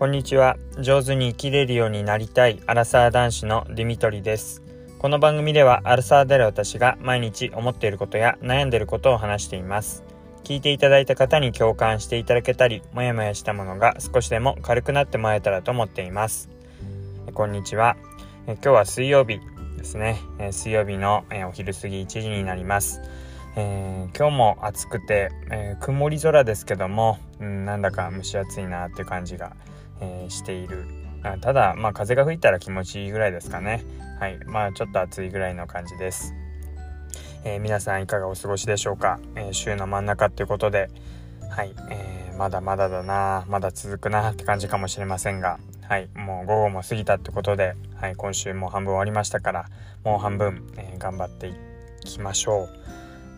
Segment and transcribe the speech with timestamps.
[0.00, 0.56] こんにちは。
[0.78, 2.58] 上手に生きれるようになりたい。
[2.66, 4.62] アラサー男子のディミトリです。
[4.98, 10.02] この番組ではアラサーである私が毎日思っていることや悩んでいることを話しています。
[10.42, 16.48] 聞いていただいた方に共感していただけたりもやもやしたものが少しでも軽くなってもらえたらと思っています。
[17.34, 17.98] こんにちは。
[18.46, 19.38] 今日は水曜日
[19.76, 20.18] ですね。
[20.50, 23.02] 水曜日のお昼過ぎ1時になります。
[23.56, 29.56] えー、今日も暑くて、えー、曇り空ですけども、うん、なんだか蒸し暑いなっていう感じが、
[30.00, 30.84] えー、している。
[31.22, 33.84] あただまあ風が吹いたら気持ちいいぐらいですかね。
[34.18, 34.38] はい。
[34.46, 36.34] まあちょっと暑いぐらいの感じです、
[37.44, 40.90] え皆さんいかがお過ごしでしょうか、え週の真ん中っていうことで。
[41.50, 45.58] はい、えーまだまだだなまだ続くなって感じかもしれませんが。
[45.82, 46.08] はい。
[46.14, 49.66] もう午後も過ぎたってことで、はい、今週も半分終わりましたから
[50.04, 51.54] もう半分、え頑張ってい
[52.06, 52.70] きましょ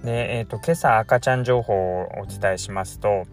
[0.02, 0.06] う。
[0.06, 3.26] で、えーと、今朝赤ちゃん情報をお伝えしますと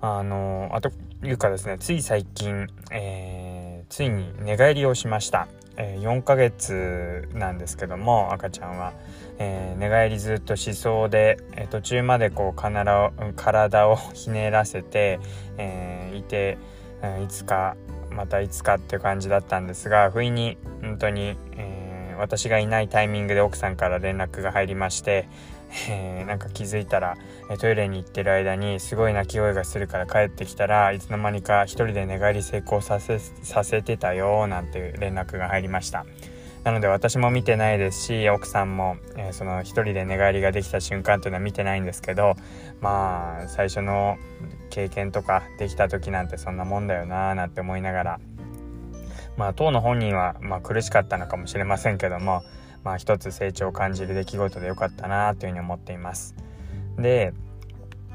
[0.00, 0.90] あのあと
[1.22, 8.94] いうかですねつい最近、えー、ついに寝返りをしました、えー、4ヶ月なんですけども赤ちゃんは、
[9.38, 15.20] えー、寝返りずっとしそうで、え、途中までこう体をひねらせて、
[15.58, 16.56] えいて、
[17.02, 17.76] えいつか
[18.10, 25.28] またいつかっていう感じだったんですが不意に本当に、え私がいないタイミングで奥さんから連絡が入りまして
[25.88, 27.16] えー、なんか気づいたら、
[27.58, 36.04] トイレに行ってる間にすごい泣き声がするから帰ってきたらいつの間にか一人で寝返り成功させさせてたよなんて連絡が入りました。
[36.64, 42.34] なので私も見てないですし奥さんも、えー、その一人で寝返りができた瞬間というのは見てないんですけど
[42.82, 44.18] まあ最初の
[44.68, 48.20] 経験とかできた時なんてそんなもんだよなーなんて思いながら。
[49.36, 52.42] まあ当の本人は、まあ、苦しかったのかもしれませんけども
[52.84, 56.34] まあ一つ成長を感じる出来事でよかったなというふうに思っています。
[56.96, 57.32] で、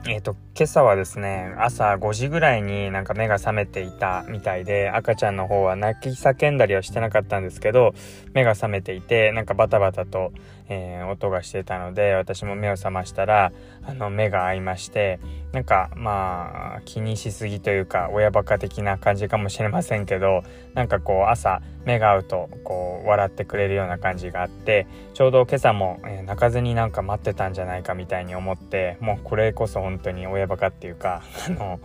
[0.07, 7.93] え、ー、と、今朝はですね、朝5時ぐらいになんか目が覚めていたみたいで、赤ちゃんの方は泣き叫んだりはしてなかったんですけど、
[8.31, 10.31] 目が覚めていて、なんかバタバタと、
[10.69, 13.51] えー、音がしてたので、私も目を覚ましたら、
[13.83, 15.19] あの、目が合いまして、
[15.51, 20.43] なんか、まあ、気にしすぎというか、親バカ的な感じかもしれませんけど、
[20.73, 31.79] なんかこう、朝、目が合うと、こう、笑ってくれるような感じがあって、ちょうど今朝も、えー、泣かずになんか待ってたんじゃないかみたいに思って、もうこれこそ本当に親バカっていうか、 あの、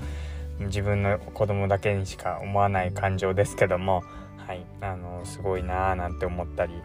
[0.60, 4.02] 自分の子供だけにしか思わない感情ですけども、
[4.36, 6.82] はい、あの、すごいなーなんて思ったり、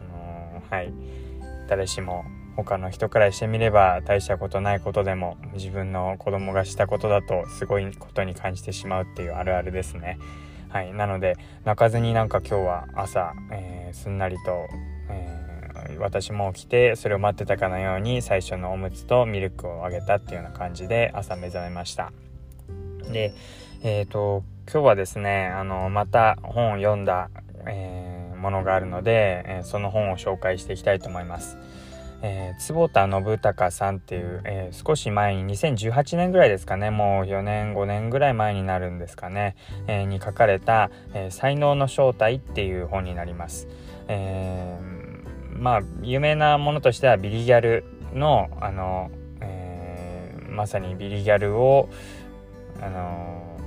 [0.00, 0.92] あのー、はい、
[1.68, 2.24] 誰しも
[2.56, 10.18] 他の人からしてみれば大したことないことでも自分の子供がしたことだとすごいことに感じてしまうっていうあるあるですね。
[10.68, 14.68] はい、なので泣かずになんか今日は朝、えー、すんなりと、
[15.10, 15.41] えー、
[16.02, 22.12] 私も起きてそれを待ってたかのように最初のおむつとミルクをあげたっていうような感じで朝目覚めました。
[23.12, 23.32] で、
[23.82, 27.30] えーと、今日はですねあのまた本を読んだ、
[27.66, 31.58] えー、ものがあるので、えその本を紹介していきたいと思います。
[32.24, 39.56] えー、坪田信孝さんっていう、えー、少し前に2018年ぐらいですかねもう4年5年ぐらい前になるんですかね、
[39.88, 43.66] えー、に書かれた、え才能の正体」っていう本になります。
[44.06, 44.78] え
[45.52, 51.88] まあ有名なものとしてはビリギャルのあの、えまさにビリギャルを
[52.80, 53.58] あの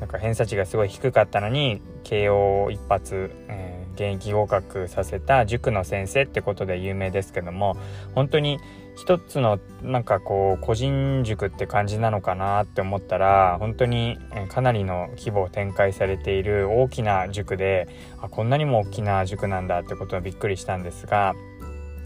[0.00, 7.76] なんか偏差値がすごい低かったのに慶応一発、え現役合格させた塾の先生ってことで有名ですけども
[8.14, 8.60] 本当に
[8.96, 14.18] 一つのなんかこう個人塾って感じなのかなって思ったら本当に
[14.48, 17.88] かなりの規模を展開されている大きな塾で
[18.22, 21.34] あこんなにも大きな塾なんだってことはびっくりしたんですが、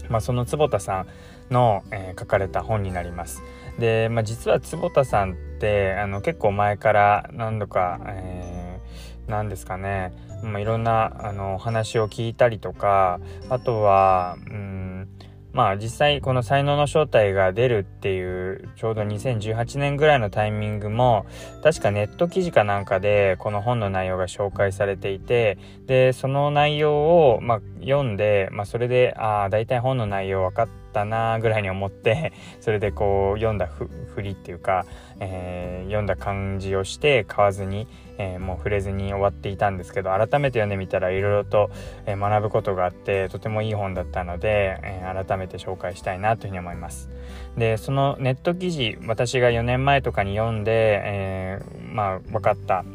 [0.09, 1.05] まあ、その坪田さ
[1.49, 3.41] んの、えー、書かれた本になります。
[3.79, 10.13] で、まあ、実は坪田さんってあの結構前から何度か、えー、何ですかね
[10.43, 13.19] まあ、いろんなあの話を聞いたりとか
[13.49, 15.07] あとはうん
[15.53, 21.25] まあ実際この才能の正体が出るっていうちょうど2018年ぐらいのタイミングも
[21.63, 25.57] 確かネット記事かなんかでこの本の内容が紹介されていて
[25.87, 34.85] でその内容を、まあ、読んで、まあ、それでああ大体本の内容分かったなぐらいに思って それでこう読んだふりっていうか、
[35.19, 37.87] え、読んだ感じをして買わずに、
[38.21, 41.71] えー、もう触れずに終わっていたんですけど改めて読んでみたらいろいろと、
[42.05, 47.09] え学ぶことがあってとてもいい本だったので、え改めて紹介したいなというふうに思います。
[47.57, 51.59] でそのネット記事私が4年前とかに読んで、え、
[51.91, 52.85] まあ分かった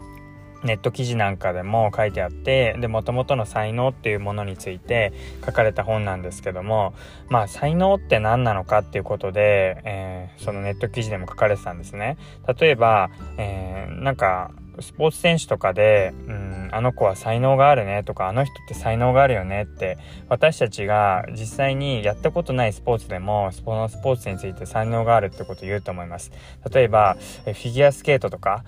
[0.65, 5.13] ネット記事なんかでも書いてあってで元々の才能っていうものについて
[5.45, 6.95] 書かれた本なんですけども
[7.29, 12.19] まあ才能って何なのかっていうことで、えー、そのネット記事でも書かれてたんですね
[12.59, 14.51] 例えば、えー、なんか
[14.81, 26.31] スポーツ選手とかで、うん、あの子は才能があるねとかあの人って才能があるよねって私たちが実際にやったことないスポーツでもそのスポーツについて才能があるってことを言うと思います。
[26.71, 28.65] 例えばフィギュアスケートとか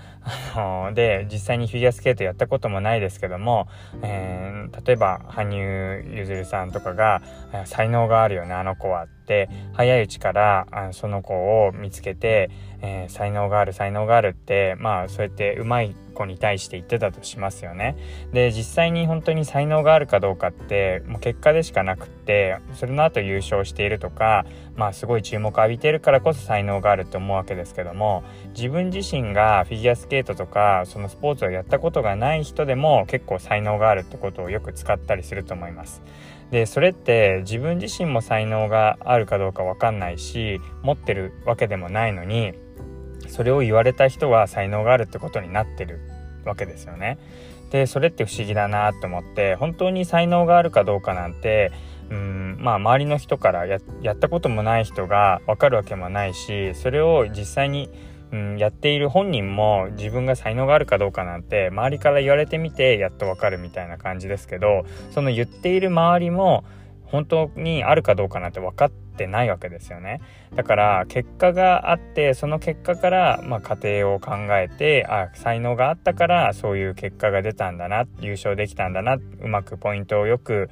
[0.94, 3.68] で実際にフィギュアスケートやったこともないですけども、
[4.02, 7.22] えー、例えば羽生結弦さんとかが
[7.64, 11.34] 才能があるよねあの子はて早いうちからあその子
[11.66, 17.96] を見つけて、えー、才能がある才能があるってまあそうやってうまい子に対して言ってたとしますよね。
[18.32, 28.24] で実際に本当に才能があるかどうかってもう結果でしかなくってそれの後優勝しているとかまあすごい注目浴びてるからこそ才能があるって思うわけですけども
[28.56, 36.02] 自分自身がフィギュアスケートとかそのスポーツをやったことがない人でも結構才能があるってことをよく使ったりすると思います。
[36.50, 42.54] でそれって自分自身も才能があるかどうか分かんないし持ってるわけでもないのに
[43.28, 46.00] それを言われた人は才能があるってことになってる
[46.44, 47.18] わけですよね。
[47.70, 51.70] でそれって不思議だなと思って本当に才能があるかどうかなんて
[52.10, 57.90] うんまあ周りの人からやったこともない人が分かるわけもないしそれを実際に
[58.32, 66.64] うん、やっている本人も自分が才能があるかどうかなんて周りから言われてみてやっとわかるみたいな感じですけどその言っている周りも
[67.10, 70.20] 本当にあるかどうかなんて分かってないわけですよね。
[70.54, 80.68] だから結果があってその結果から、まあ、家庭を考えてあ才能があったからそういう結果が出たんだな優勝できたんだなうまくポイントをよく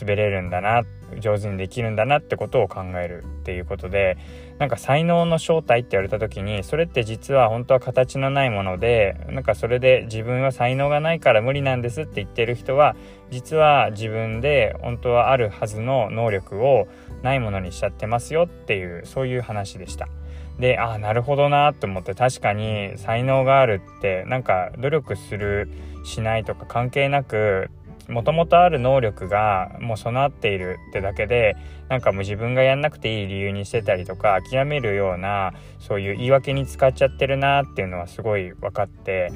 [0.00, 0.82] 滑れるんだな
[1.18, 4.16] 上手にできるんだなってことを考えるっていうことで
[4.60, 12.94] なんか才能の正体って言われた時にそれって実は本当は形のないものでなんかそれで自分は才能がないから無理なんですって言ってる人は
[13.30, 16.88] 実は自分で本当はあるはずの能力を
[17.22, 20.08] ないものにしちゃってますよっていうそういう話でした。
[20.58, 25.70] でああなるほどなと思って確かに才能があるってなんか努力する
[26.04, 27.70] しないとか関係なく
[28.10, 31.56] もともとある能力がもう備わっているってだけで
[31.88, 39.32] なんかもう自分がやんなくていい理由にしてたりとか諦めるようなそういう言い訳に使っちゃってるなっていうのはすごい分かって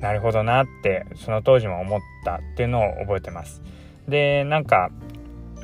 [0.00, 3.62] なるほどなってその当時も思ったっていうのを覚えてます。
[4.06, 4.90] でなんか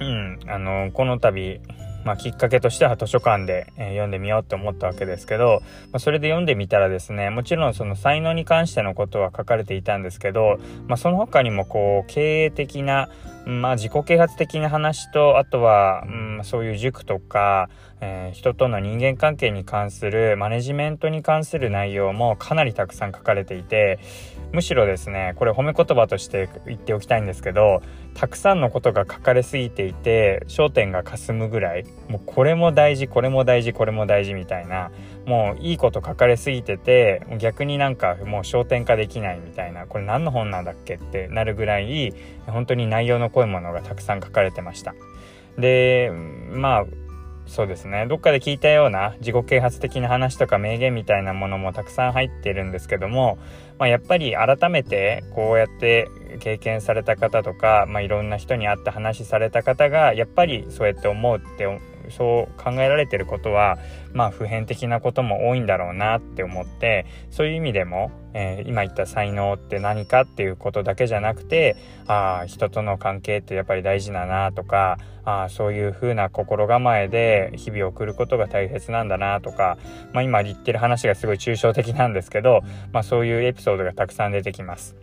[0.01, 1.61] うんあのこの度
[2.05, 5.63] まあ、きっかけとしては図書館で、えー、読んでみようと思ったわけですけど、
[5.93, 13.09] まあ、それで読んでみたらですねもちろんその才能に関してのことは書かれていたんですけど、まあ、その他にもこう経営的な、
[13.47, 17.69] まあ、自己啓発的な話とあとは、うん、そういう塾とか、
[18.01, 23.99] えー、人との人間関係に関するマネジメントに関する内容もかなりたくさん書かれていて
[24.53, 27.83] むしろですねこれ褒め言葉として言っておきたいんですけど
[28.15, 34.91] たくさんのことが書かれすぎていて焦点がかすむぐらいもうこれも大事これも大事これも大事みたいな
[35.27, 42.15] もういいこと書かれすぎてて逆になんかもう焦点化できないみたいなこれ何の本なんだっけってなるぐらい
[42.47, 44.95] 本当に内容の濃いものがたくさん書かれてました。
[45.59, 46.11] で
[46.53, 46.85] まあ
[47.47, 53.39] そうですねどっかで聞いたような自己啓発的な話とか名言みたいなものもたくさん入ってるんですけども、
[53.79, 56.09] まあ、やっぱり改めてこうやって
[56.41, 61.67] 経験された方とか、まあ、いろんな人に会って話された方がやっぱりそうやって思うって
[62.11, 63.79] そう考えられてることは
[64.13, 79.79] まあ普遍的なことも多いんだろうなって思ってそういう意味でも、えー、今言った才能って何かっていうことだけじゃなくてああ人との関係ってやっぱり大事だなとかああそういう風な心構えで日々送ることが大切なんだなとか、
[80.13, 82.61] まあ、今言ってる話がすごい抽象的なんですけど、
[82.93, 84.97] まあ、そういうエピソードがたくさん出てきます。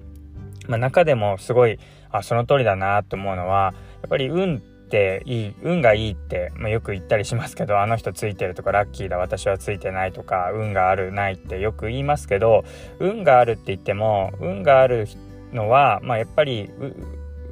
[0.68, 1.80] まあ、中でもすごい
[2.12, 12.64] あその通りだなと思うのはやっぱり運ていい運がいいって、まあ、よく言ったりしますけどあの人ついてるとかラッキーだ私はついてないとか運があるないってよく言いますけど
[13.00, 15.08] 運があるって言っても運がある
[15.54, 16.70] のは、まあ、やっぱり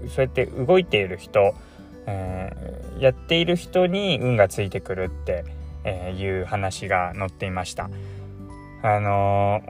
[0.07, 1.53] そうやって動いている人、
[2.05, 5.43] えー、やっている人に運がついてくるって、
[5.83, 7.89] え、いう話が載っていました。
[8.81, 9.61] あの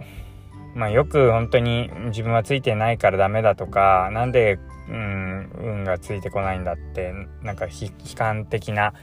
[0.75, 4.59] ー、まあ、よく本当に自分はついてないからダメだとか何で
[4.89, 7.71] うん運がついてこないんだってなんか悲
[8.15, 8.93] 観的な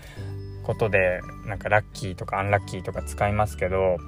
[0.65, 3.99] ことでなんかラッキーとかアンラッキーとか使いますけど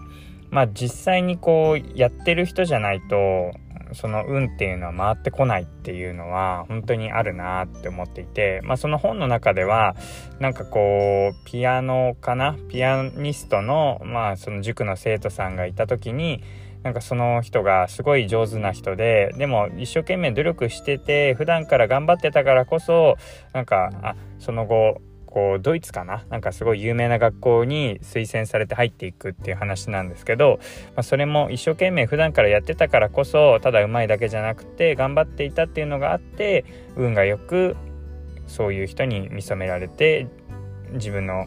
[0.51, 3.53] まあ実際にこうやってる人じゃないと
[3.93, 9.97] その運っていうのは回ってこないっていうのは本当にあるなって思っていて、まあ、その本の中では
[10.41, 12.57] なんかこうピアノかな？
[12.69, 16.43] ピアニストの,、まあその塾の生徒さんがいた時に
[16.89, 23.19] なんかその人がすごい上手な人ででも一生懸命努力してて普段から頑張ってたからこそ
[23.53, 26.25] なんかあその後校ドイツかな？
[26.31, 30.61] なんかすごい有名な学校に推薦されて入っていくっていう話なんですけど、
[30.97, 36.65] まあ、それも一生懸命普段からやってたからこそただうまいだけじゃなくて頑張っていたっていうのがあって
[36.97, 37.77] 運がよく
[38.47, 40.27] そういう人に見初められて
[40.93, 41.45] 自分の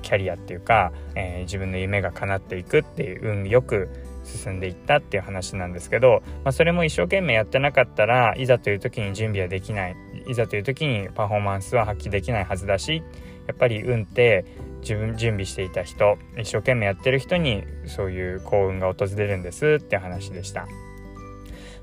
[0.00, 3.90] キャリアっていうか、えー、自分の夢が叶っていくっていう運よく
[4.24, 9.96] 進んでいったっていう話なんですけど、まあ、それも一生懸命やってなかったらいざという時に準備はできない
[10.28, 13.02] いざという時にパフォーマンスは発揮できないはずだし
[13.46, 14.44] やっぱり運って
[14.80, 20.66] 自分準備していた人一生懸命やってる人にそういう幸運が訪れるんですっていう話でした。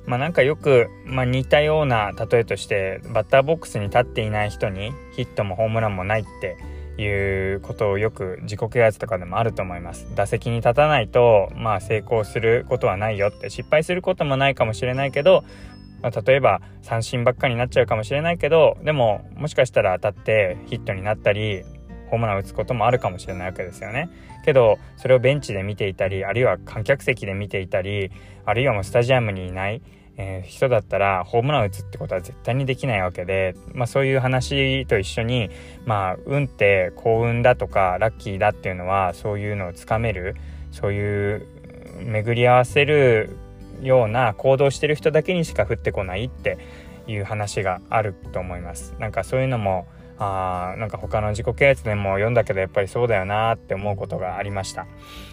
[0.05, 6.57] まあなんかよく、まあ、似たような例えとしてバッターボックスに立っていない人にヒットもホームランもないって
[7.01, 15.43] いうことをよく自己啓発とかでもあると思います打席に立たないとまあ成功することはないよって失敗することもないかもしれないけど、
[16.01, 21.63] まあ、例えば三振ばっかりになっちゃうかもしれないけどでももしかしたら当たってヒットになったり
[22.09, 24.09] ホームランを打つこともあるかもしれないわけですよね。
[24.43, 28.11] けどそれをベンチで見ていたりあるいは観客席で見ていたり
[28.45, 29.81] あるいはもうスタジアムにいない
[30.21, 35.49] え、人だったらホームラン打つってことは絶対にできないわけで、まあ、そういう話と一緒に、
[35.85, 40.35] まあ、運って幸運だとかラッキーだっていうのはそういうのをつかめる
[40.71, 41.47] そういう
[42.03, 43.37] 巡り合わせる
[43.81, 46.57] ような行動してる人だけにしか降ってこないって
[47.07, 48.95] いう話があると思います。
[48.99, 49.87] なんかそういうのも
[50.19, 54.85] あなんか他の自己啓発でも読んだけどやっぱりそうだよなって思うことがありました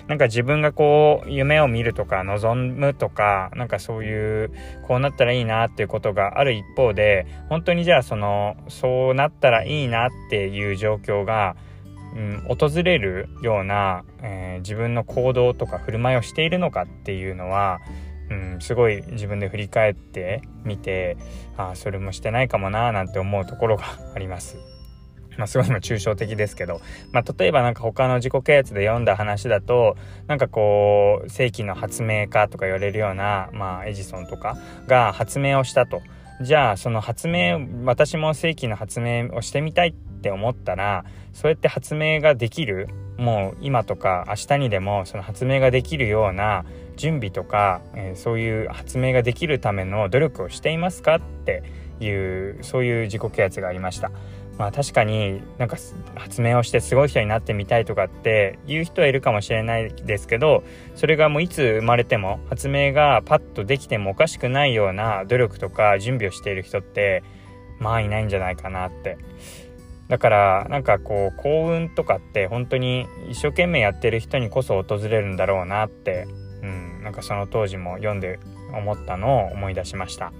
[0.07, 4.52] なんか自分がこう夢を見るとか望むとかなんかそういう
[4.87, 11.57] こうなったらいいなっていうことがある一方で本当にじゃあそのそうなったらいいなっていう状況が
[12.14, 17.81] うん、訪れるような、えー、自分の行動とか振る舞いをしているのかっていうのは、
[18.31, 21.19] うん、すごい自分で振り返ってみて
[21.59, 24.75] あそれもしてないかもなーなんて思うところがあります。
[25.38, 26.81] まあ、すごい抽象的ですけど、
[27.12, 36.00] まあ、例えばなんか他の自己啓発で読んだ話だとなんかこう世紀の発明家とか言われるような、まあ、エジソンとかが発明をしたと
[36.40, 46.64] じゃあその発明私も世紀の発明をしてみたいって思ったらそうやって発明ができるもう今とか明日にでもその発明ができるような
[46.97, 51.62] 準備とか、えー、そういう発明ができるための努力をしていますかって
[52.00, 54.11] いうそういう自己啓発がありました。
[54.59, 55.77] まあ確かになんか
[56.15, 67.23] 発明をしてすごい人になってみたいとかって言う人はいるかもしれないですけどそれがもういつ生まれても発明がパッとできてもおかしくないような努力とか準備をしている人って
[67.79, 69.19] まあいないんじゃないかなって
[70.09, 76.27] だからなんかこう幸運とかって本当に一生懸命やってる人にこそ訪れるんだろうなって、
[76.63, 78.39] うん、なんかその当時も読んで
[78.73, 80.33] 思ったのを思い出しました。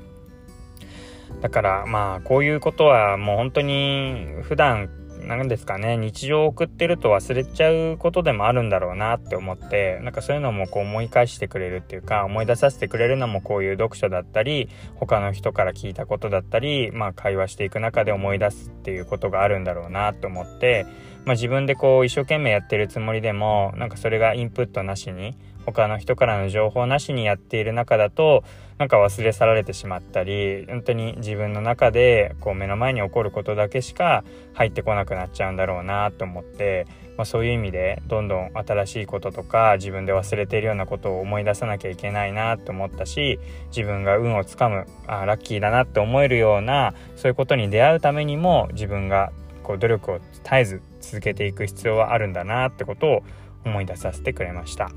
[1.40, 4.88] だからまあこういうことはもう本当に普段
[5.26, 20.87] なんですかね日常を送ってると忘れちゃうことでもあるんだろうなって思ってなんかそういうのもこう思い返してくれるっていうか思い出させてくれるのもこういう読書だったり他の人から聞いたことだったりまあ会話していく中で思い出すっていうことがあるんだろうなと思って
[21.26, 28.45] まあ自分でこう一生懸命やってるつもりでもなんかそれがインプットなしに他の人からの情報なしにやっている中だと
[28.78, 34.23] なんか忘れ去られてしまったり本当に自分の中でこう目の前に起こることだけしか
[34.54, 49.33] 入ってこなくなっちゃうんだろうなと思って、まあ、そういう意味でどんどん新しいこととか自分で忘れているようなことを思い出さなきゃいけないなと思ったし自分が運をつかむあラッキーだなって思えるようなそういうことに出会うためにも自分が
[49.67, 53.23] こう努力を絶えず続けていく必要はあるんだなってことを
[53.65, 54.91] 思い出させてくれました。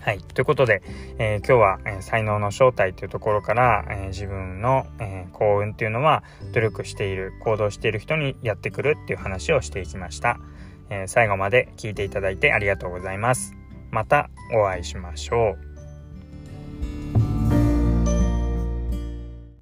[0.00, 0.18] はい。
[0.20, 0.82] ということで、
[1.18, 10.38] えー、今日は、えー、才能の正体というところから、えー、自分の、え幸運っていうのは努力している、行動している人にやってくるっていう話をしていきました。
[10.90, 13.54] え最後まで聞いていただいてありがとうございます。
[13.90, 15.73] またお会いしましょう。